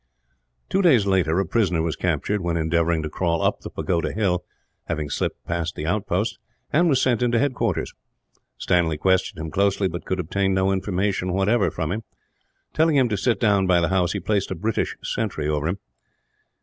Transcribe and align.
Two 0.67 0.81
days 0.81 1.05
later 1.05 1.39
a 1.39 1.45
prisoner 1.45 1.83
was 1.83 1.95
captured, 1.95 2.41
when 2.41 2.57
endeavouring 2.57 3.03
to 3.03 3.09
crawl 3.11 3.43
up 3.43 3.59
the 3.59 3.69
pagoda 3.69 4.11
hill 4.11 4.43
having 4.85 5.11
slipped 5.11 5.45
past 5.45 5.75
the 5.75 5.85
outposts 5.85 6.39
and 6.73 6.89
was 6.89 6.99
sent 6.99 7.21
into 7.21 7.37
headquarters. 7.37 7.93
Stanley 8.57 8.97
questioned 8.97 9.39
him 9.39 9.51
closely; 9.51 9.87
but 9.87 10.05
could 10.05 10.19
obtain 10.19 10.55
no 10.55 10.71
information, 10.71 11.33
whatever, 11.33 11.69
from 11.69 11.91
him. 11.91 12.01
Telling 12.73 12.95
him 12.95 13.09
to 13.09 13.15
sit 13.15 13.39
down 13.39 13.67
by 13.67 13.79
the 13.79 13.89
house, 13.89 14.13
he 14.13 14.19
placed 14.19 14.49
a 14.49 14.55
British 14.55 14.97
sentry 15.03 15.47
over 15.47 15.67
him. 15.67 15.77